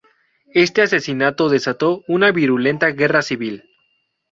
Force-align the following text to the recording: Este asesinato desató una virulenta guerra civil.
Este 0.55 0.81
asesinato 0.81 1.47
desató 1.47 2.03
una 2.07 2.31
virulenta 2.31 2.87
guerra 2.87 3.21
civil. 3.21 3.69